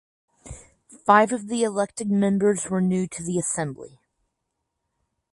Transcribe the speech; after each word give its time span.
Five 1.05 1.31
of 1.31 1.47
the 1.47 1.61
elected 1.63 2.09
members 2.09 2.71
were 2.71 2.81
new 2.81 3.05
to 3.09 3.21
the 3.21 3.37
Assembly. 3.37 3.99